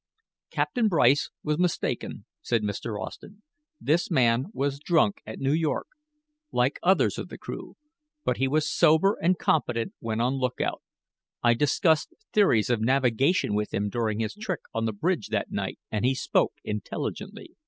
"Captain 0.49 0.87
Bryce 0.87 1.29
was 1.43 1.59
mistaken," 1.59 2.25
said 2.41 2.63
Mr. 2.63 2.99
Austen. 2.99 3.43
"This 3.79 4.09
man 4.09 4.47
was 4.51 4.79
drunk 4.79 5.21
at 5.27 5.37
New 5.37 5.53
York, 5.53 5.85
like 6.51 6.79
others 6.81 7.19
of 7.19 7.29
the 7.29 7.37
crew. 7.37 7.75
But 8.25 8.37
he 8.37 8.47
was 8.47 8.67
sober 8.67 9.15
and 9.21 9.37
competent 9.37 9.93
when 9.99 10.19
on 10.19 10.39
lookout. 10.39 10.81
I 11.43 11.53
discussed 11.53 12.15
theories 12.33 12.71
of 12.71 12.81
navigation 12.81 13.53
with 13.53 13.75
him 13.75 13.89
during 13.89 14.19
his 14.21 14.33
trick 14.33 14.61
on 14.73 14.85
the 14.85 14.91
bridge 14.93 15.27
that 15.27 15.51
night 15.51 15.77
and 15.91 16.03
he 16.03 16.15
spoke 16.15 16.53
intelligently." 16.63 17.55